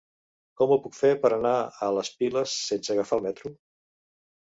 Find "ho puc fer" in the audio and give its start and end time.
0.73-1.11